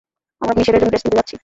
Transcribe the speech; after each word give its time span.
আমরা 0.41 0.53
মিশেলের 0.57 0.79
জন্য 0.81 0.91
ড্রেস 0.91 1.03
কিনতে 1.03 1.17
যাচ্ছি। 1.19 1.35